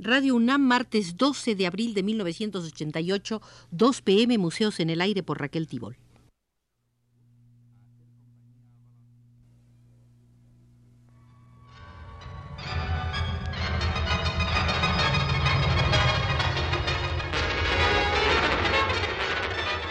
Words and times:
Radio 0.00 0.36
UNAM, 0.36 0.62
martes 0.62 1.16
12 1.16 1.56
de 1.56 1.66
abril 1.66 1.92
de 1.92 2.04
1988, 2.04 3.42
2 3.72 4.02
pm, 4.02 4.38
Museos 4.38 4.78
en 4.78 4.90
el 4.90 5.00
Aire 5.00 5.24
por 5.24 5.40
Raquel 5.40 5.66
Tibol. 5.66 5.96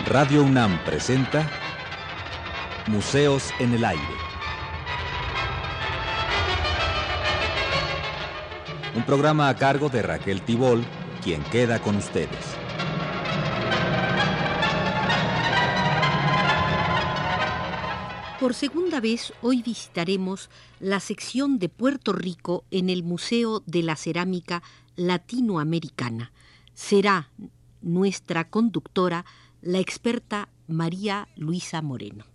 Radio 0.06 0.42
UNAM 0.42 0.82
presenta 0.86 1.52
Museos 2.88 3.52
en 3.60 3.74
el 3.74 3.84
Aire. 3.84 4.37
Un 8.98 9.04
programa 9.04 9.48
a 9.48 9.56
cargo 9.56 9.90
de 9.90 10.02
Raquel 10.02 10.42
Tibol, 10.42 10.84
quien 11.24 11.44
queda 11.52 11.80
con 11.80 11.98
ustedes. 11.98 12.58
Por 18.40 18.56
segunda 18.56 19.00
vez, 19.00 19.34
hoy 19.44 19.62
visitaremos 19.62 20.50
la 20.80 21.00
sección 21.00 21.60
de 21.60 21.70
Puerto 21.70 22.12
Rico 22.12 22.64
en 22.72 22.90
el 22.90 23.04
Museo 23.04 23.62
de 23.68 23.84
la 23.84 23.96
Cerámica 23.96 24.64
Latinoamericana. 24.96 26.32
Será 26.74 27.30
nuestra 27.84 28.50
conductora 28.50 29.26
la 29.62 29.78
experta 29.78 30.50
María 30.66 31.28
Luisa 31.36 31.84
Moreno. 31.84 32.26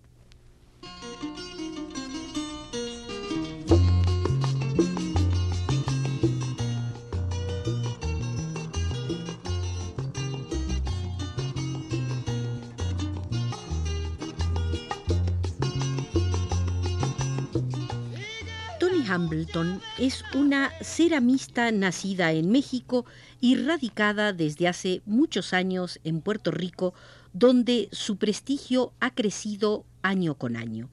Hambleton 19.13 19.83
es 19.99 20.25
una 20.35 20.73
ceramista 20.81 21.71
nacida 21.71 22.33
en 22.33 22.51
México 22.51 23.05
y 23.43 23.57
radicada 23.57 24.33
desde 24.33 24.69
hace 24.69 25.03
muchos 25.05 25.53
años 25.53 26.01
en 26.03 26.23
Puerto 26.23 26.51
Rico, 26.51 26.95
donde 27.35 27.91
su 27.93 28.17
prestigio 28.17 28.95
ha 29.01 29.11
crecido 29.11 29.85
año 30.01 30.37
con 30.37 30.57
año. 30.57 30.89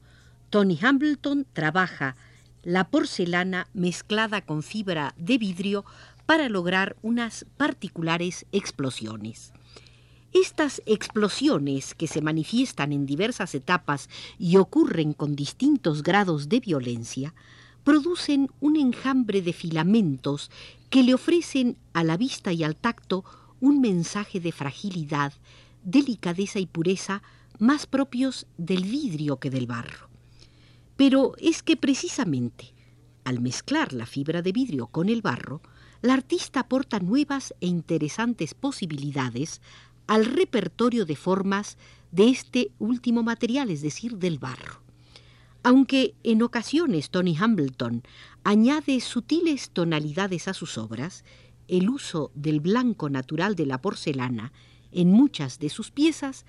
Tony 0.50 0.78
Hambleton 0.82 1.46
trabaja 1.54 2.14
la 2.62 2.90
porcelana 2.90 3.68
mezclada 3.72 4.42
con 4.42 4.62
fibra 4.62 5.14
de 5.16 5.38
vidrio 5.38 5.86
para 6.26 6.50
lograr 6.50 6.96
unas 7.00 7.46
particulares 7.56 8.44
explosiones. 8.52 9.54
Estas 10.34 10.82
explosiones, 10.84 11.94
que 11.94 12.06
se 12.06 12.20
manifiestan 12.20 12.92
en 12.92 13.06
diversas 13.06 13.54
etapas 13.54 14.10
y 14.38 14.58
ocurren 14.58 15.14
con 15.14 15.34
distintos 15.34 16.02
grados 16.02 16.50
de 16.50 16.60
violencia, 16.60 17.34
producen 17.90 18.48
un 18.60 18.76
enjambre 18.76 19.42
de 19.42 19.52
filamentos 19.52 20.48
que 20.90 21.02
le 21.02 21.12
ofrecen 21.12 21.76
a 21.92 22.04
la 22.04 22.16
vista 22.16 22.52
y 22.52 22.62
al 22.62 22.76
tacto 22.76 23.24
un 23.58 23.80
mensaje 23.80 24.38
de 24.38 24.52
fragilidad, 24.52 25.32
delicadeza 25.82 26.60
y 26.60 26.66
pureza 26.66 27.20
más 27.58 27.88
propios 27.88 28.46
del 28.58 28.84
vidrio 28.84 29.40
que 29.40 29.50
del 29.50 29.66
barro. 29.66 30.08
Pero 30.96 31.32
es 31.38 31.64
que 31.64 31.76
precisamente 31.76 32.74
al 33.24 33.40
mezclar 33.40 33.92
la 33.92 34.06
fibra 34.06 34.40
de 34.40 34.52
vidrio 34.52 34.86
con 34.86 35.08
el 35.08 35.20
barro, 35.20 35.60
la 36.00 36.14
artista 36.14 36.60
aporta 36.60 37.00
nuevas 37.00 37.54
e 37.60 37.66
interesantes 37.66 38.54
posibilidades 38.54 39.60
al 40.06 40.26
repertorio 40.26 41.06
de 41.06 41.16
formas 41.16 41.76
de 42.12 42.28
este 42.28 42.70
último 42.78 43.24
material, 43.24 43.68
es 43.68 43.82
decir, 43.82 44.16
del 44.16 44.38
barro. 44.38 44.89
Aunque 45.62 46.14
en 46.22 46.42
ocasiones 46.42 47.10
Tony 47.10 47.36
Hambleton 47.36 48.02
añade 48.44 48.98
sutiles 49.00 49.70
tonalidades 49.70 50.48
a 50.48 50.54
sus 50.54 50.78
obras, 50.78 51.24
el 51.68 51.90
uso 51.90 52.30
del 52.34 52.60
blanco 52.60 53.10
natural 53.10 53.54
de 53.54 53.66
la 53.66 53.80
porcelana 53.80 54.52
en 54.92 55.12
muchas 55.12 55.58
de 55.58 55.68
sus 55.68 55.90
piezas 55.90 56.46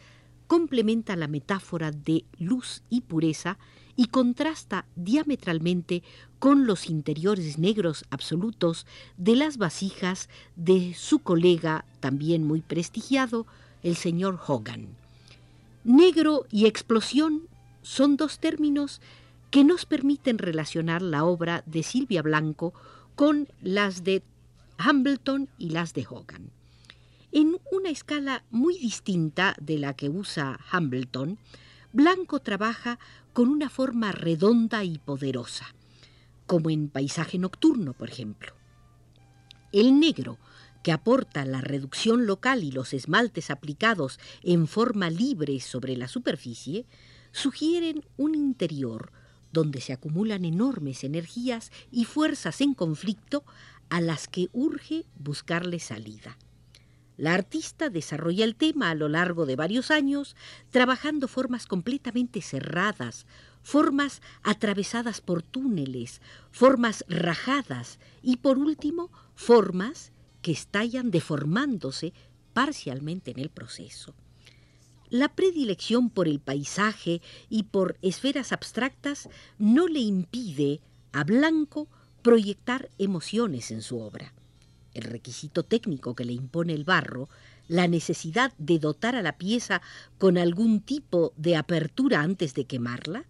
complementa 0.48 1.16
la 1.16 1.28
metáfora 1.28 1.92
de 1.92 2.26
luz 2.40 2.84
y 2.90 3.02
pureza 3.02 3.58
y 3.96 4.08
contrasta 4.08 4.86
diametralmente 4.96 6.04
con 6.40 6.66
los 6.66 6.90
interiores 6.90 7.58
negros 7.58 8.06
absolutos 8.10 8.88
de 9.18 9.36
las 9.36 9.58
vasijas 9.58 10.28
de 10.56 10.94
su 10.96 11.20
colega, 11.20 11.86
también 12.00 12.46
muy 12.46 12.62
prestigiado, 12.62 13.46
el 13.84 13.96
señor 13.96 14.40
Hogan. 14.48 14.88
Negro 15.84 16.46
y 16.52 16.66
explosión 16.66 17.44
son 17.82 18.18
dos 18.18 18.40
términos 18.40 19.02
que 19.50 19.64
nos 19.64 19.86
permiten 19.86 20.38
relacionar 20.38 21.02
la 21.02 21.26
obra 21.26 21.64
de 21.66 21.84
Silvia 21.84 22.22
Blanco 22.22 22.74
con 23.16 23.48
las 23.62 24.04
de 24.04 24.24
Hambleton 24.78 25.50
y 25.58 25.70
las 25.70 25.94
de 25.94 26.06
Hogan. 26.10 26.52
En 27.32 27.58
una 27.72 27.90
escala 27.90 28.44
muy 28.50 28.78
distinta 28.78 29.56
de 29.62 29.78
la 29.78 29.94
que 29.94 30.10
usa 30.10 30.60
Hambleton, 30.72 31.38
Blanco 31.94 32.40
trabaja 32.40 33.00
con 33.34 33.50
una 33.50 33.70
forma 33.70 34.12
redonda 34.12 34.84
y 34.84 34.98
poderosa, 34.98 35.74
como 36.48 36.70
en 36.70 36.90
Paisaje 36.90 37.38
Nocturno, 37.38 37.94
por 37.94 38.10
ejemplo. 38.10 38.54
El 39.72 40.00
negro, 40.00 40.38
que 40.84 40.92
aporta 40.92 41.46
la 41.46 41.62
reducción 41.62 42.26
local 42.26 42.64
y 42.64 42.72
los 42.72 42.94
esmaltes 42.94 43.52
aplicados 43.52 44.20
en 44.44 44.68
forma 44.68 45.10
libre 45.10 45.60
sobre 45.60 45.96
la 45.96 46.08
superficie, 46.08 46.86
sugieren 47.32 48.06
un 48.18 48.36
interior 48.36 49.12
donde 49.52 49.82
se 49.82 49.94
acumulan 49.94 50.46
enormes 50.46 51.04
energías 51.04 51.72
y 51.92 52.06
fuerzas 52.06 52.62
en 52.62 52.74
conflicto 52.74 53.44
a 53.90 54.02
las 54.02 54.28
que 54.28 54.50
urge 54.54 55.06
buscarle 55.18 55.80
salida. 55.80 56.38
La 57.18 57.34
artista 57.34 57.90
desarrolla 57.90 58.46
el 58.46 58.56
tema 58.56 58.90
a 58.90 58.96
lo 58.96 59.10
largo 59.10 59.46
de 59.46 59.56
varios 59.56 59.92
años, 59.92 60.36
trabajando 60.72 61.28
formas 61.28 61.68
completamente 61.68 62.42
cerradas, 62.42 63.28
formas 63.62 64.22
atravesadas 64.42 65.22
por 65.22 65.44
túneles, 65.44 66.22
formas 66.50 67.06
rajadas 67.08 68.00
y, 68.24 68.38
por 68.38 68.58
último, 68.58 69.12
formas 69.36 70.14
que 70.42 70.52
estallan 70.52 71.12
deformándose 71.12 72.14
parcialmente 72.54 73.32
en 73.32 73.40
el 73.40 73.50
proceso. 73.50 74.16
La 75.12 75.28
predilección 75.28 76.10
por 76.10 76.30
el 76.30 76.40
paisaje 76.40 77.22
y 77.50 77.64
por 77.64 77.98
esferas 78.02 78.54
abstractas 78.54 79.28
no 79.60 79.90
le 79.90 80.00
impide 80.00 80.80
a 81.12 81.26
Blanco 81.26 81.90
proyectar 82.22 82.90
emociones 82.98 83.72
en 83.72 83.82
su 83.82 84.00
obra. 84.00 84.34
El 84.94 85.04
requisito 85.04 85.64
técnico 85.64 86.16
que 86.16 86.24
le 86.24 86.32
impone 86.32 86.72
el 86.74 86.86
barro, 86.86 87.28
la 87.68 87.90
necesidad 87.90 88.54
de 88.58 88.80
dotar 88.80 89.18
a 89.18 89.22
la 89.22 89.38
pieza 89.38 89.82
con 90.18 90.38
algún 90.38 90.80
tipo 90.80 91.34
de 91.36 91.58
apertura 91.58 92.22
antes 92.22 92.54
de 92.54 92.64
quemarla, 92.64 93.26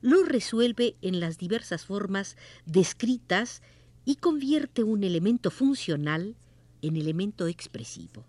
lo 0.00 0.22
resuelve 0.22 0.96
en 1.02 1.20
las 1.20 1.36
diversas 1.36 1.84
formas 1.84 2.38
descritas 2.64 3.60
y 4.06 4.16
convierte 4.16 4.82
un 4.82 5.04
elemento 5.04 5.50
funcional 5.50 6.36
en 6.80 6.96
elemento 6.96 7.48
expresivo. 7.48 8.24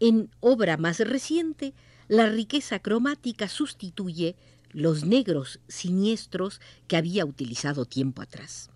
En 0.00 0.30
obra 0.40 0.76
más 0.76 1.00
reciente, 1.00 1.74
la 2.06 2.28
riqueza 2.28 2.78
cromática 2.78 3.48
sustituye 3.48 4.36
los 4.70 5.04
negros 5.04 5.60
siniestros 5.68 6.60
que 6.86 6.96
había 6.96 7.24
utilizado 7.24 7.84
tiempo 7.84 8.22
atrás. 8.22 8.70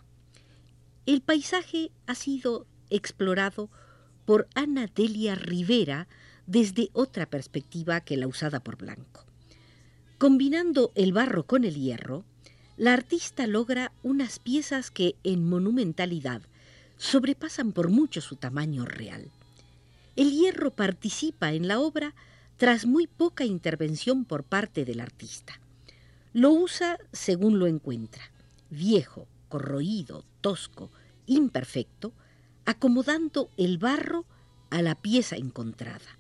El 1.07 1.21
paisaje 1.21 1.91
ha 2.07 2.15
sido 2.15 2.67
explorado 2.91 3.71
por 4.25 4.49
Ana 4.55 4.89
Delia 4.95 5.35
Rivera 5.35 6.09
desde 6.47 6.91
otra 6.93 7.27
perspectiva 7.27 8.01
que 8.01 8.17
la 8.17 8.27
usada 8.27 8.61
por 8.61 8.77
Blanco. 8.77 9.25
Combinando 10.19 10.93
el 10.95 11.13
barro 11.13 11.45
con 11.47 11.65
el 11.65 11.75
hierro, 11.75 12.25
la 12.77 12.93
artista 12.93 13.47
logra 13.47 13.93
unas 14.03 14.39
piezas 14.39 14.91
que 14.91 15.17
en 15.25 15.49
monumentalidad 15.49 16.43
sobrepasan 16.97 17.73
por 17.73 17.91
mucho 17.91 18.21
su 18.21 18.37
tamaño 18.37 18.85
real. 18.85 19.31
El 20.15 20.31
hierro 20.31 20.73
participa 20.73 21.53
en 21.53 21.69
la 21.69 21.81
obra 21.81 22.15
tras 22.59 22.85
muy 22.85 23.07
poca 23.07 23.45
intervención 23.45 24.25
por 24.27 24.45
parte 24.45 24.85
del 24.85 25.01
artista. 25.01 25.59
Lo 26.35 26.51
usa 26.51 26.99
según 27.13 27.59
lo 27.59 27.67
encuentra, 27.67 28.31
viejo, 28.69 29.27
corroído, 29.49 30.25
tosco, 30.41 30.91
imperfecto, 31.27 32.13
acomodando 32.67 33.49
el 33.57 33.79
barro 33.79 34.27
a 34.71 34.83
la 34.83 34.95
pieza 34.95 35.37
encontrada. 35.37 36.19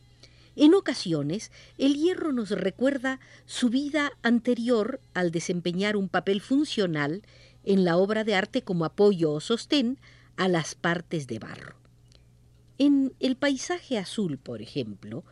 En 0.56 0.74
ocasiones, 0.74 1.50
el 1.78 1.94
hierro 1.94 2.32
nos 2.32 2.50
recuerda 2.50 3.20
su 3.46 3.70
vida 3.70 4.12
anterior 4.22 5.00
al 5.14 5.30
desempeñar 5.30 5.96
un 5.96 6.08
papel 6.08 6.40
funcional 6.40 7.22
en 7.64 7.84
la 7.84 7.96
obra 7.96 8.24
de 8.24 8.34
arte 8.34 8.62
como 8.62 8.84
apoyo 8.84 9.32
o 9.32 9.40
sostén 9.40 9.98
a 10.36 10.48
las 10.48 10.74
partes 10.74 11.26
de 11.26 11.38
barro. 11.38 11.81
En 12.84 13.14
el 13.20 13.36
paisaje 13.36 13.96
azul, 13.96 14.38
por 14.38 14.60
ejemplo, 14.60 15.22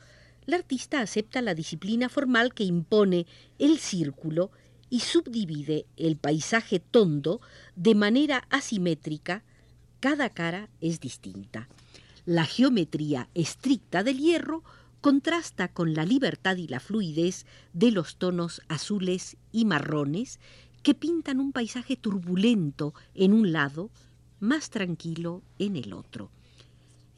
la 0.47 0.55
artista 0.55 1.01
acepta 1.01 1.43
la 1.43 1.53
disciplina 1.53 2.09
formal 2.09 2.55
que 2.55 2.63
impone 2.63 3.27
el 3.59 3.81
círculo 3.81 4.53
y 4.89 5.01
subdivide 5.01 5.85
el 5.97 6.17
paisaje 6.17 6.79
tondo 6.79 7.41
de 7.75 7.97
manera 7.97 8.47
asimétrica, 8.51 9.43
cada 9.99 10.31
cara 10.31 10.69
es 10.81 11.01
distinta. 11.01 11.69
La 12.25 12.45
geometría 12.45 13.29
estricta 13.35 14.05
del 14.05 14.19
hierro 14.19 14.63
contrasta 15.01 15.67
con 15.67 15.93
la 15.93 16.05
libertad 16.05 16.57
y 16.57 16.69
la 16.69 16.79
fluidez 16.79 17.47
de 17.73 17.91
los 17.91 18.15
tonos 18.15 18.63
azules 18.69 19.37
y 19.51 19.65
marrones 19.65 20.39
que 20.85 20.95
pintan 20.95 21.41
un 21.41 21.51
paisaje 21.51 21.97
turbulento 21.97 22.95
en 23.13 23.33
un 23.33 23.51
lado, 23.51 23.91
más 24.39 24.71
tranquilo 24.71 25.43
en 25.59 25.75
el 25.75 25.95
otro. 25.95 26.31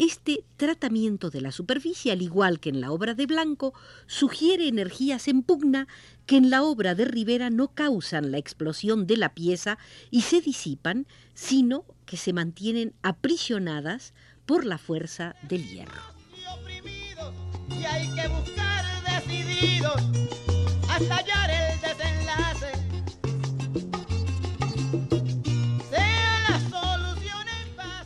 Este 0.04 0.42
tratamiento 0.56 1.30
de 1.30 1.40
la 1.40 1.52
superficie, 1.52 2.10
al 2.10 2.22
igual 2.22 2.58
que 2.58 2.70
en 2.70 2.80
la 2.80 2.90
obra 2.90 3.14
de 3.14 3.26
Blanco, 3.26 3.72
sugiere 4.08 4.66
energías 4.66 5.28
en 5.28 5.44
pugna 5.44 5.86
que 6.26 6.36
en 6.36 6.50
la 6.50 6.64
obra 6.64 6.96
de 6.96 7.04
Rivera 7.04 7.50
no 7.50 7.68
causan 7.68 8.32
la 8.32 8.38
explosión 8.38 9.06
de 9.06 9.16
la 9.16 9.32
pieza 9.32 9.78
y 10.10 10.22
se 10.22 10.40
disipan, 10.40 11.06
sino 11.34 11.84
que 12.04 12.16
se 12.16 12.32
mantienen 12.32 12.94
aprisionadas 13.02 14.12
por 14.44 14.64
la 14.64 14.76
fuerza 14.76 15.36
del 15.42 15.68
hierro. 15.68 16.02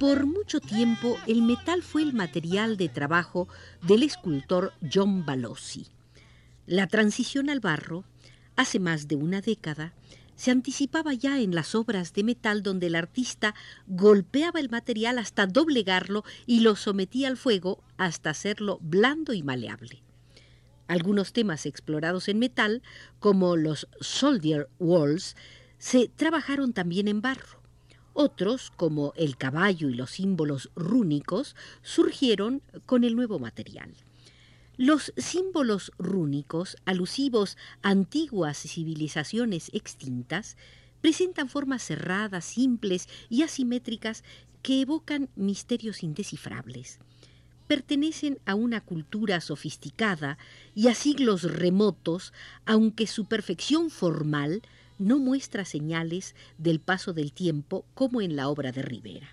Por 0.07 0.25
mucho 0.25 0.61
tiempo, 0.61 1.19
el 1.27 1.43
metal 1.43 1.83
fue 1.83 2.01
el 2.01 2.13
material 2.13 2.77
de 2.77 2.89
trabajo 2.89 3.49
del 3.83 4.05
escultor 4.05 4.73
John 4.95 5.27
Balossi. 5.27 5.89
La 6.65 6.87
transición 6.87 7.51
al 7.51 7.59
barro, 7.59 8.05
hace 8.55 8.79
más 8.79 9.09
de 9.09 9.17
una 9.17 9.41
década, 9.41 9.95
se 10.37 10.53
anticipaba 10.53 11.13
ya 11.13 11.41
en 11.41 11.57
las 11.57 11.75
obras 11.75 12.13
de 12.13 12.23
metal 12.23 12.63
donde 12.63 12.87
el 12.87 12.95
artista 12.95 13.57
golpeaba 13.89 14.61
el 14.61 14.71
material 14.71 15.19
hasta 15.19 15.49
doblegarlo 15.49 16.23
y 16.47 16.61
lo 16.61 16.77
sometía 16.77 17.27
al 17.27 17.37
fuego 17.37 17.83
hasta 17.97 18.31
hacerlo 18.31 18.79
blando 18.83 19.33
y 19.33 19.43
maleable. 19.43 20.05
Algunos 20.87 21.33
temas 21.33 21.67
explorados 21.67 22.29
en 22.29 22.39
metal, 22.39 22.81
como 23.19 23.57
los 23.57 23.89
soldier 24.01 24.69
walls, 24.79 25.35
se 25.79 26.07
trabajaron 26.07 26.73
también 26.73 27.09
en 27.09 27.23
barro. 27.23 27.66
Otros, 28.19 28.73
como 28.75 29.13
el 29.17 29.37
caballo 29.37 29.91
y 29.91 29.95
los 29.95 30.13
símbolos 30.13 30.71
rúnicos, 30.75 31.55
surgieron 31.83 32.63
con 32.87 33.05
el 33.05 33.15
nuevo 33.15 33.39
material. 33.39 33.93
Los 34.79 35.13
símbolos 35.19 35.93
rúnicos, 35.99 36.79
alusivos 36.87 37.59
a 37.83 37.91
antiguas 37.91 38.57
civilizaciones 38.57 39.69
extintas, 39.75 40.57
presentan 41.03 41.51
formas 41.51 41.83
cerradas, 41.83 42.47
simples 42.47 43.07
y 43.29 43.43
asimétricas 43.43 44.25
que 44.63 44.81
evocan 44.81 45.29
misterios 45.37 46.03
indescifrables. 46.03 47.01
Pertenecen 47.67 48.39
a 48.47 48.55
una 48.55 48.81
cultura 48.81 49.43
sofisticada 49.43 50.39
y 50.75 50.89
a 50.89 50.95
siglos 50.95 51.43
remotos, 51.43 52.33
aunque 52.65 53.07
su 53.07 53.27
perfección 53.27 53.91
formal 53.91 54.63
no 54.99 55.19
muestra 55.19 55.65
señales 55.65 56.35
del 56.59 56.81
paso 56.81 57.13
del 57.13 57.33
tiempo 57.33 57.85
como 57.95 58.21
en 58.21 58.37
la 58.37 58.49
obra 58.49 58.73
de 58.73 58.83
Rivera. 58.83 59.29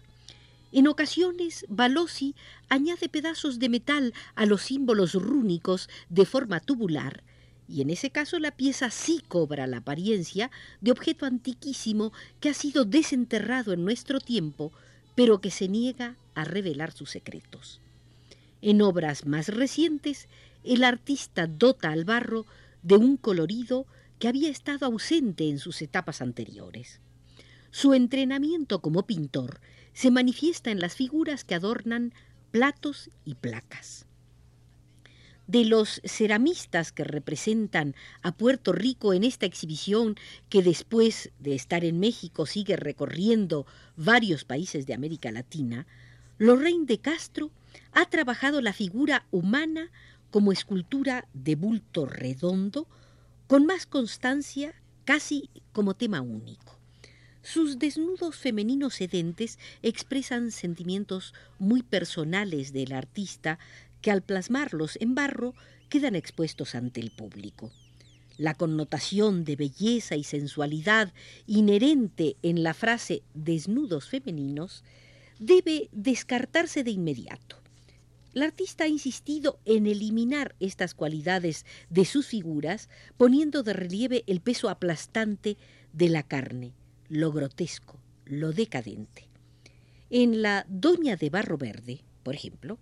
En 0.72 0.88
ocasiones, 0.88 1.66
Balossi 1.70 2.36
añade 2.68 3.08
pedazos 3.08 3.60
de 3.60 3.70
metal 3.70 4.14
a 4.34 4.46
los 4.46 4.64
símbolos 4.64 5.14
rúnicos 5.14 5.88
de 6.10 6.26
forma 6.26 6.60
tubular, 6.60 7.24
y 7.68 7.82
en 7.82 7.90
ese 7.90 8.10
caso 8.10 8.40
la 8.40 8.52
pieza 8.52 8.90
sí 8.90 9.22
cobra 9.28 9.68
la 9.68 9.78
apariencia 9.78 10.52
de 10.82 10.92
objeto 10.92 11.26
antiquísimo 11.26 12.12
que 12.40 12.50
ha 12.50 12.54
sido 12.54 12.86
desenterrado 12.86 13.72
en 13.74 13.86
nuestro 13.86 14.20
tiempo, 14.20 14.72
pero 15.16 15.42
que 15.42 15.52
se 15.52 15.68
niega 15.68 16.16
a 16.36 16.44
revelar 16.44 16.92
sus 16.92 17.12
secretos. 17.12 17.80
En 18.62 18.82
obras 18.82 19.26
más 19.26 19.50
recientes, 19.50 20.28
el 20.64 20.84
artista 20.84 21.48
dota 21.48 21.92
al 21.92 22.06
barro 22.06 22.46
de 22.82 22.96
un 22.96 23.18
colorido 23.18 23.86
que 24.20 24.28
había 24.28 24.50
estado 24.50 24.86
ausente 24.86 25.50
en 25.50 25.60
sus 25.60 25.82
etapas 25.82 26.22
anteriores. 26.22 27.00
Su 27.72 27.94
entrenamiento 27.94 28.82
como 28.82 29.08
pintor 29.08 29.60
se 29.94 30.12
manifiesta 30.12 30.72
en 30.72 30.80
las 30.80 30.96
figuras 30.96 31.44
que 31.44 31.56
adornan 31.56 32.14
platos 32.52 33.10
y 33.26 33.36
placas. 33.36 34.06
De 35.48 35.66
los 35.66 36.00
ceramistas 36.06 36.92
que 36.92 37.04
representan 37.04 37.96
a 38.22 38.32
Puerto 38.32 38.72
Rico 38.72 39.14
en 39.14 39.24
esta 39.24 39.46
exhibición, 39.46 40.16
que 40.50 40.64
después 40.64 41.32
de 41.40 41.56
estar 41.56 41.84
en 41.84 42.00
México 42.00 42.46
sigue 42.46 42.78
recorriendo 42.78 43.66
varios 43.98 44.46
países 44.46 44.86
de 44.86 44.94
América 44.94 45.32
Latina, 45.32 45.86
Lorraine 46.38 46.86
de 46.86 47.00
Castro 47.00 47.52
ha 47.92 48.06
trabajado 48.06 48.62
la 48.62 48.74
figura 48.74 49.26
humana 49.32 49.92
como 50.32 50.52
escultura 50.52 51.28
de 51.34 51.56
bulto 51.56 52.06
redondo, 52.06 52.88
con 53.54 53.68
más 53.68 53.86
constancia, 53.86 54.74
casi 55.06 55.48
como 55.74 55.94
tema 55.94 56.22
único. 56.22 56.80
Sus 57.44 57.78
desnudos 57.78 58.36
femeninos 58.36 58.96
sedentes 58.96 59.60
expresan 59.84 60.50
sentimientos 60.50 61.36
muy 61.60 61.84
personales 61.84 62.74
del 62.74 62.94
artista 62.94 63.60
que 64.02 64.10
al 64.10 64.24
plasmarlos 64.24 64.98
en 65.00 65.14
barro 65.14 65.54
quedan 65.88 66.16
expuestos 66.16 66.74
ante 66.74 67.00
el 67.00 67.12
público. 67.12 67.72
La 68.40 68.56
connotación 68.56 69.44
de 69.44 69.56
belleza 69.56 70.16
y 70.16 70.24
sensualidad 70.24 71.14
inherente 71.46 72.38
en 72.42 72.64
la 72.64 72.74
frase 72.74 73.22
desnudos 73.36 74.10
femeninos 74.10 74.84
debe 75.38 75.90
descartarse 75.92 76.84
de 76.84 76.90
inmediato. 76.90 77.63
La 78.34 78.46
artista 78.46 78.86
ha 78.86 78.88
insistido 78.88 79.60
en 79.66 79.86
eliminar 79.86 80.56
estas 80.60 80.96
cualidades 80.96 81.66
de 81.90 82.04
sus 82.04 82.28
figuras, 82.28 82.90
poniendo 83.16 83.62
de 83.62 83.74
relieve 83.74 84.24
el 84.26 84.42
peso 84.42 84.70
aplastante 84.70 85.58
de 85.94 86.10
la 86.10 86.24
carne, 86.24 86.74
lo 87.10 87.32
grotesco, 87.32 88.00
lo 88.26 88.52
decadente. 88.52 89.28
En 90.10 90.42
la 90.42 90.66
Doña 90.68 91.16
de 91.16 91.30
Barro 91.30 91.58
Verde, 91.58 92.02
por 92.24 92.34
ejemplo, 92.34 92.80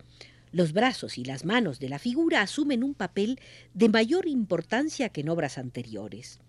los 0.53 0.74
brazos 0.74 1.17
y 1.17 1.25
las 1.25 1.46
manos 1.46 1.79
de 1.79 1.89
la 1.89 2.00
figura 2.00 2.41
asumen 2.41 2.84
un 2.84 2.93
papel 2.93 3.39
de 3.74 3.89
mayor 3.89 4.27
importancia 4.27 5.10
que 5.10 5.22
en 5.22 5.29
obras 5.29 5.58
anteriores. 5.58 6.39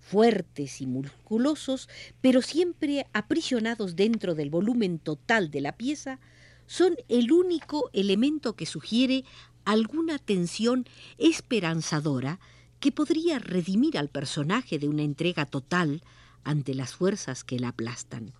Fuertes 0.00 0.80
y 0.80 0.86
musculosos, 0.86 1.88
pero 2.20 2.42
siempre 2.42 3.06
aprisionados 3.12 3.94
dentro 3.94 4.34
del 4.34 4.50
volumen 4.50 4.98
total 4.98 5.50
de 5.50 5.60
la 5.60 5.76
pieza, 5.76 6.18
son 6.66 6.96
el 7.08 7.32
único 7.32 7.90
elemento 7.92 8.54
que 8.54 8.66
sugiere 8.66 9.24
alguna 9.64 10.18
tensión 10.18 10.86
esperanzadora 11.18 12.40
que 12.80 12.92
podría 12.92 13.38
redimir 13.38 13.96
al 13.96 14.08
personaje 14.08 14.78
de 14.78 14.88
una 14.88 15.02
entrega 15.02 15.46
total 15.46 16.02
ante 16.44 16.74
las 16.74 16.94
fuerzas 16.94 17.44
que 17.44 17.58
la 17.58 17.68
aplastan. 17.68 18.32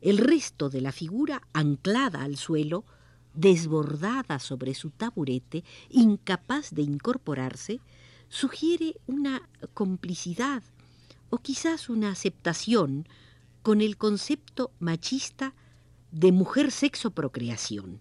El 0.00 0.16
resto 0.16 0.70
de 0.70 0.80
la 0.80 0.92
figura 0.92 1.42
anclada 1.52 2.22
al 2.22 2.38
suelo, 2.38 2.84
desbordada 3.34 4.38
sobre 4.38 4.74
su 4.74 4.90
taburete, 4.90 5.62
incapaz 5.90 6.70
de 6.70 6.82
incorporarse, 6.82 7.80
sugiere 8.30 8.96
una 9.06 9.46
complicidad 9.74 10.62
o 11.28 11.38
quizás 11.38 11.90
una 11.90 12.10
aceptación 12.10 13.06
con 13.62 13.82
el 13.82 13.98
concepto 13.98 14.72
machista 14.78 15.54
de 16.12 16.32
mujer 16.32 16.70
sexo 16.72 17.10
procreación. 17.12 18.00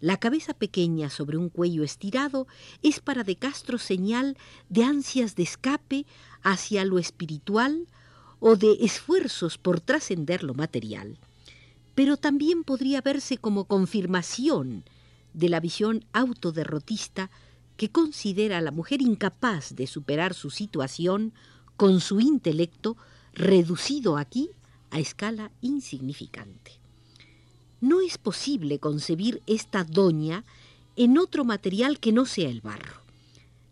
La 0.00 0.16
cabeza 0.16 0.54
pequeña 0.54 1.10
sobre 1.10 1.36
un 1.36 1.50
cuello 1.50 1.82
estirado 1.82 2.46
es 2.82 3.00
para 3.00 3.22
De 3.22 3.36
Castro 3.36 3.78
señal 3.78 4.38
de 4.68 4.84
ansias 4.84 5.36
de 5.36 5.42
escape 5.42 6.06
hacia 6.42 6.84
lo 6.84 6.98
espiritual 6.98 7.86
o 8.38 8.56
de 8.56 8.78
esfuerzos 8.80 9.58
por 9.58 9.80
trascender 9.80 10.42
lo 10.42 10.54
material, 10.54 11.18
pero 11.94 12.16
también 12.16 12.64
podría 12.64 13.02
verse 13.02 13.36
como 13.36 13.66
confirmación 13.66 14.84
de 15.34 15.50
la 15.50 15.60
visión 15.60 16.06
autoderrotista 16.12 17.30
que 17.76 17.90
considera 17.90 18.58
a 18.58 18.62
la 18.62 18.70
mujer 18.70 19.02
incapaz 19.02 19.74
de 19.74 19.86
superar 19.86 20.32
su 20.32 20.50
situación 20.50 21.34
con 21.76 22.00
su 22.00 22.20
intelecto 22.20 22.96
reducido 23.34 24.16
aquí 24.16 24.50
a 24.90 24.98
escala 24.98 25.50
insignificante. 25.60 26.79
No 27.80 28.00
es 28.02 28.18
posible 28.18 28.78
concebir 28.78 29.42
esta 29.46 29.84
doña 29.84 30.44
en 30.96 31.16
otro 31.16 31.44
material 31.44 31.98
que 31.98 32.12
no 32.12 32.26
sea 32.26 32.50
el 32.50 32.60
barro. 32.60 33.00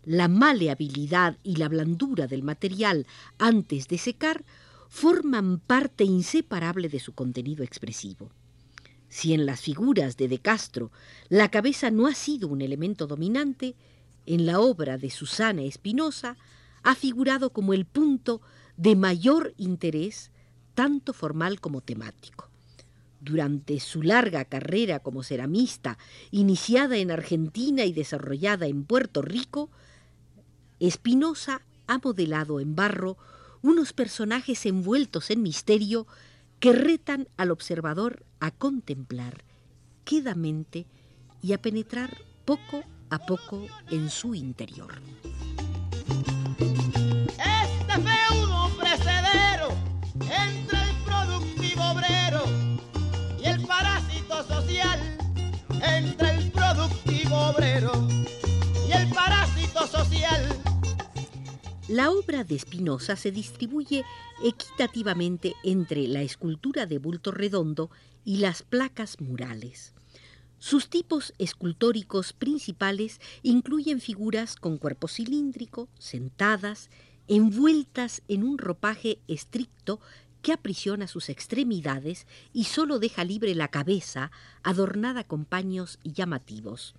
La 0.03 0.27
maleabilidad 0.27 1.37
y 1.43 1.57
la 1.57 1.69
blandura 1.69 2.25
del 2.25 2.41
material 2.41 3.05
antes 3.37 3.87
de 3.87 3.99
secar 3.99 4.43
forman 4.87 5.59
parte 5.59 6.03
inseparable 6.03 6.89
de 6.89 6.99
su 6.99 7.13
contenido 7.13 7.63
expresivo. 7.63 8.31
Si 9.09 9.33
en 9.33 9.45
las 9.45 9.61
figuras 9.61 10.17
de 10.17 10.27
De 10.27 10.39
Castro 10.39 10.91
la 11.29 11.51
cabeza 11.51 11.91
no 11.91 12.07
ha 12.07 12.15
sido 12.15 12.47
un 12.47 12.61
elemento 12.61 13.05
dominante, 13.05 13.75
en 14.25 14.47
la 14.47 14.59
obra 14.59 14.97
de 14.97 15.11
Susana 15.11 15.61
Espinosa 15.61 16.37
ha 16.81 16.95
figurado 16.95 17.51
como 17.51 17.73
el 17.73 17.85
punto 17.85 18.41
de 18.77 18.95
mayor 18.95 19.53
interés, 19.57 20.31
tanto 20.73 21.13
formal 21.13 21.59
como 21.59 21.81
temático. 21.81 22.48
Durante 23.21 23.79
su 23.79 24.01
larga 24.01 24.45
carrera 24.45 24.99
como 24.99 25.23
ceramista, 25.23 25.97
iniciada 26.31 26.97
en 26.97 27.11
Argentina 27.11 27.83
y 27.83 27.91
desarrollada 27.91 28.67
en 28.67 28.85
Puerto 28.85 29.21
Rico, 29.21 29.69
Espinosa 30.79 31.61
ha 31.87 31.97
modelado 31.97 32.59
en 32.59 32.75
barro 32.75 33.17
unos 33.61 33.91
personajes 33.93 34.65
envueltos 34.65 35.31
en 35.31 35.41
misterio 35.41 36.07
que 36.59 36.71
retan 36.71 37.27
al 37.35 37.51
observador 37.51 38.25
a 38.39 38.51
contemplar 38.51 39.43
quedamente 40.05 40.87
y 41.41 41.53
a 41.53 41.61
penetrar 41.61 42.17
poco 42.45 42.83
a 43.09 43.19
poco 43.19 43.67
en 43.89 44.09
su 44.09 44.35
interior. 44.35 44.93
Entre 55.81 56.29
el 56.35 56.51
productivo 56.51 57.37
obrero 57.49 57.91
y 58.87 58.91
el 58.91 59.07
parásito 59.09 59.87
social 59.87 60.59
la 61.89 62.11
obra 62.11 62.43
de 62.43 62.59
Spinoza 62.59 63.15
se 63.15 63.31
distribuye 63.31 64.05
equitativamente 64.43 65.55
entre 65.63 66.07
la 66.07 66.21
escultura 66.21 66.85
de 66.85 66.99
bulto 66.99 67.31
redondo 67.31 67.89
y 68.23 68.37
las 68.37 68.61
placas 68.61 69.19
murales. 69.19 69.95
Sus 70.59 70.89
tipos 70.89 71.33
escultóricos 71.39 72.33
principales 72.33 73.19
incluyen 73.41 74.01
figuras 74.01 74.55
con 74.55 74.77
cuerpo 74.77 75.07
cilíndrico, 75.07 75.89
sentadas, 75.97 76.91
envueltas 77.27 78.21
en 78.27 78.43
un 78.43 78.59
ropaje 78.59 79.17
estricto 79.27 79.99
que 80.41 80.53
aprisiona 80.53 81.07
sus 81.07 81.29
extremidades 81.29 82.27
y 82.53 82.65
solo 82.65 82.99
deja 82.99 83.23
libre 83.23 83.55
la 83.55 83.67
cabeza, 83.67 84.31
adornada 84.63 85.23
con 85.23 85.45
paños 85.45 85.99
llamativos. 86.03 86.95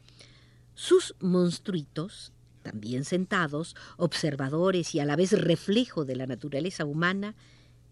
Sus 0.74 1.14
monstruitos, 1.20 2.32
también 2.62 3.04
sentados, 3.04 3.76
observadores 3.96 4.94
y 4.94 5.00
a 5.00 5.04
la 5.04 5.16
vez 5.16 5.32
reflejo 5.32 6.04
de 6.04 6.16
la 6.16 6.26
naturaleza 6.26 6.84
humana, 6.84 7.34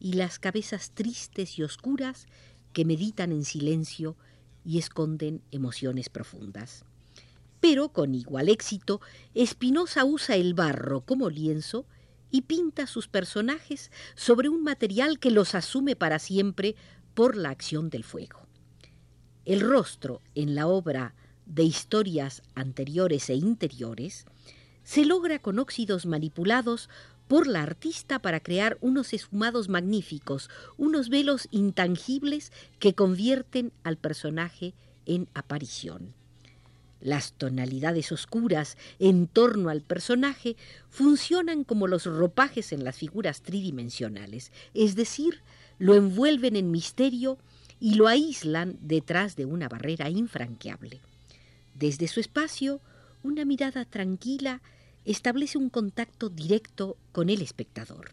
y 0.01 0.13
las 0.13 0.39
cabezas 0.39 0.93
tristes 0.93 1.59
y 1.59 1.63
oscuras 1.63 2.27
que 2.73 2.85
meditan 2.85 3.33
en 3.33 3.45
silencio 3.45 4.17
y 4.65 4.79
esconden 4.79 5.43
emociones 5.51 6.09
profundas. 6.09 6.85
Pero 7.61 7.89
con 7.89 8.15
igual 8.15 8.49
éxito, 8.49 9.01
Espinosa 9.35 10.05
usa 10.05 10.37
el 10.37 10.55
barro 10.55 11.01
como 11.01 11.31
lienzo 11.31 11.87
y 12.31 12.43
pinta 12.43 12.87
sus 12.87 13.09
personajes 13.09 13.91
sobre 14.15 14.49
un 14.49 14.63
material 14.63 15.19
que 15.19 15.31
los 15.31 15.55
asume 15.55 15.97
para 15.97 16.19
siempre 16.19 16.77
por 17.15 17.37
la 17.37 17.51
acción 17.51 17.91
del 17.91 18.05
fuego. 18.05 18.47
El 19.45 19.61
rostro 19.61 20.21
en 20.35 20.55
la 20.55 20.67
obra 20.67 21.15
de 21.47 21.63
historias 21.63 22.43
anteriores 22.55 23.31
e 23.31 23.35
interiores 23.35 24.27
se 24.85 25.05
logra 25.05 25.39
con 25.39 25.59
óxidos 25.59 26.07
manipulados 26.07 26.89
por 27.29 27.47
la 27.47 27.63
artista 27.63 28.19
para 28.19 28.41
crear 28.41 28.79
unos 28.81 29.13
esfumados 29.13 29.69
magníficos, 29.69 30.51
unos 30.77 31.09
velos 31.09 31.49
intangibles 31.51 32.53
que 32.79 32.95
convierten 32.95 33.73
al 33.85 33.99
personaje 33.99 34.75
en 35.05 35.29
aparición. 35.35 36.15
Las 37.01 37.33
tonalidades 37.33 38.11
oscuras 38.11 38.77
en 38.99 39.29
torno 39.29 39.69
al 39.69 39.83
personaje 39.83 40.57
funcionan 40.91 41.65
como 41.65 41.87
los 41.87 42.05
ropajes 42.07 42.73
en 42.73 42.83
las 42.85 42.97
figuras 42.97 43.43
tridimensionales, 43.43 44.51
es 44.75 44.97
decir, 44.97 45.43
lo 45.79 45.95
envuelven 45.95 46.57
en 46.57 46.71
misterio 46.71 47.39
y 47.81 47.95
lo 47.95 48.09
aíslan 48.09 48.77
detrás 48.81 49.37
de 49.37 49.45
una 49.45 49.69
barrera 49.69 50.11
infranqueable. 50.11 51.01
Desde 51.75 52.09
su 52.09 52.19
espacio, 52.19 52.81
una 53.23 53.45
mirada 53.45 53.85
tranquila 53.85 54.61
establece 55.05 55.59
un 55.59 55.71
contacto 55.71 56.29
directo 56.29 56.97
con 57.13 57.31
el 57.31 57.41
espectador. 57.41 58.11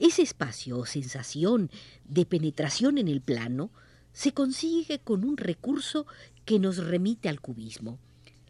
Ese 0.00 0.22
espacio 0.22 0.78
o 0.78 0.86
sensación 0.86 1.70
de 2.08 2.26
penetración 2.26 2.98
en 2.98 3.06
el 3.06 3.20
plano 3.20 3.70
se 4.12 4.32
consigue 4.32 4.98
con 4.98 5.24
un 5.24 5.36
recurso 5.36 6.06
que 6.50 6.58
nos 6.58 6.78
remite 6.78 7.28
al 7.28 7.40
cubismo, 7.40 8.00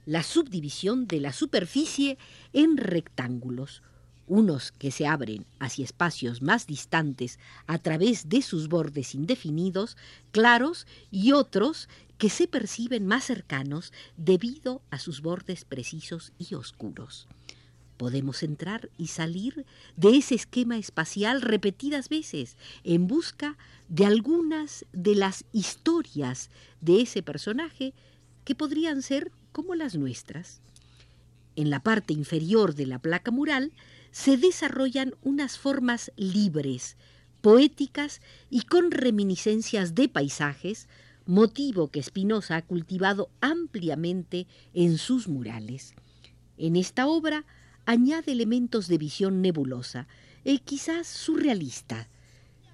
la 0.06 0.22
subdivisión 0.22 1.06
de 1.06 1.20
la 1.20 1.34
superficie 1.34 2.16
en 2.54 2.78
rectángulos, 2.78 3.82
unos 4.26 4.72
que 4.72 4.90
se 4.90 5.06
abren 5.06 5.44
hacia 5.58 5.84
espacios 5.84 6.40
más 6.40 6.66
distantes 6.66 7.38
a 7.66 7.76
través 7.76 8.30
de 8.30 8.40
sus 8.40 8.68
bordes 8.68 9.14
indefinidos, 9.14 9.98
claros, 10.32 10.86
y 11.10 11.32
otros 11.32 11.90
que 12.16 12.30
se 12.30 12.48
perciben 12.48 13.06
más 13.06 13.24
cercanos 13.24 13.92
debido 14.16 14.80
a 14.88 14.98
sus 14.98 15.20
bordes 15.20 15.66
precisos 15.66 16.32
y 16.38 16.54
oscuros. 16.54 17.28
Podemos 18.00 18.42
entrar 18.42 18.88
y 18.96 19.08
salir 19.08 19.66
de 19.94 20.16
ese 20.16 20.34
esquema 20.34 20.78
espacial 20.78 21.42
repetidas 21.42 22.08
veces 22.08 22.56
en 22.82 23.06
busca 23.06 23.58
de 23.90 24.06
algunas 24.06 24.86
de 24.94 25.14
las 25.14 25.44
historias 25.52 26.48
de 26.80 27.02
ese 27.02 27.22
personaje 27.22 27.92
que 28.46 28.54
podrían 28.54 29.02
ser 29.02 29.32
como 29.52 29.74
las 29.74 29.96
nuestras. 29.96 30.62
En 31.56 31.68
la 31.68 31.82
parte 31.82 32.14
inferior 32.14 32.74
de 32.74 32.86
la 32.86 33.00
placa 33.00 33.30
mural 33.30 33.70
se 34.12 34.38
desarrollan 34.38 35.14
unas 35.20 35.58
formas 35.58 36.10
libres, 36.16 36.96
poéticas 37.42 38.22
y 38.48 38.62
con 38.62 38.92
reminiscencias 38.92 39.94
de 39.94 40.08
paisajes, 40.08 40.88
motivo 41.26 41.88
que 41.88 42.02
Spinoza 42.02 42.56
ha 42.56 42.62
cultivado 42.62 43.28
ampliamente 43.42 44.46
en 44.72 44.96
sus 44.96 45.28
murales. 45.28 45.92
En 46.56 46.76
esta 46.76 47.06
obra 47.06 47.44
añade 47.86 48.32
elementos 48.32 48.88
de 48.88 48.98
visión 48.98 49.42
nebulosa, 49.42 50.06
eh, 50.44 50.58
quizás 50.58 51.06
surrealista, 51.06 52.08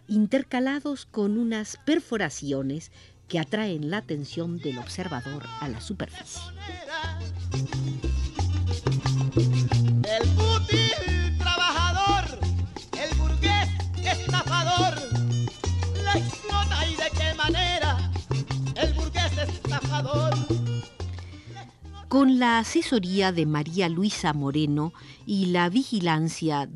intercalados 0.08 1.06
con 1.06 1.38
unas 1.38 1.78
perforaciones 1.84 2.90
que 3.28 3.38
atraen 3.38 3.90
la 3.90 3.98
atención 3.98 4.58
del 4.58 4.78
observador 4.78 5.44
a 5.60 5.68
la 5.68 5.80
superficie. 5.80 6.42
Con 22.16 22.38
la 22.38 22.61
asesoría 22.61 23.30
de 23.30 23.44
María 23.44 23.90
Luisa 23.90 24.32
Moreno 24.32 24.94
y 25.26 25.46
la 25.52 25.68
vigilancia 25.68 26.66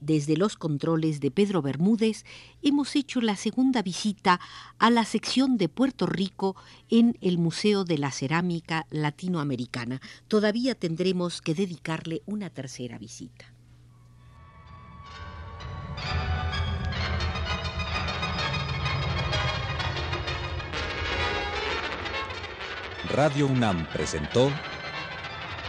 desde 0.00 0.36
los 0.36 0.54
controles 0.54 1.18
de 1.18 1.32
Pedro 1.32 1.62
Bermúdez, 1.62 2.24
hemos 2.62 2.94
hecho 2.94 3.20
la 3.20 3.34
segunda 3.34 3.82
visita 3.82 4.38
a 4.78 4.90
la 4.90 5.04
sección 5.04 5.56
de 5.56 5.68
Puerto 5.68 6.06
Rico 6.06 6.54
en 6.90 7.18
el 7.22 7.38
Museo 7.38 7.82
de 7.82 7.98
la 7.98 8.12
Cerámica 8.12 8.86
Latinoamericana. 8.90 10.00
Todavía 10.28 10.76
tendremos 10.76 11.42
que 11.42 11.56
dedicarle 11.56 12.22
una 12.24 12.48
tercera 12.50 12.96
visita. 12.96 13.52
Radio 23.10 23.48
UNAM 23.48 23.88
presentó 23.92 24.52